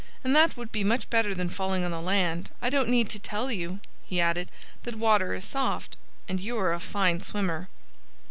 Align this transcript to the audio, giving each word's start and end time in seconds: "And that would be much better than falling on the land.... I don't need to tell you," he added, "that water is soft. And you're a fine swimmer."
"And 0.23 0.35
that 0.35 0.57
would 0.57 0.71
be 0.71 0.83
much 0.83 1.11
better 1.11 1.35
than 1.35 1.51
falling 1.51 1.83
on 1.85 1.91
the 1.91 2.01
land.... 2.01 2.49
I 2.59 2.71
don't 2.71 2.89
need 2.89 3.07
to 3.11 3.19
tell 3.19 3.51
you," 3.51 3.79
he 4.03 4.19
added, 4.19 4.49
"that 4.81 4.95
water 4.97 5.35
is 5.35 5.45
soft. 5.45 5.95
And 6.27 6.39
you're 6.39 6.73
a 6.73 6.79
fine 6.79 7.21
swimmer." 7.21 7.69